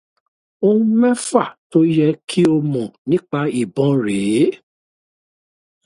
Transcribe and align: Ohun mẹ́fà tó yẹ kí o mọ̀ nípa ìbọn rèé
Ohun 0.65 0.87
mẹ́fà 1.01 1.43
tó 1.69 1.79
yẹ 1.95 2.07
kí 2.29 2.41
o 2.53 2.57
mọ̀ 2.71 2.85
nípa 3.09 3.39
ìbọn 3.61 3.91
rèé 4.03 4.43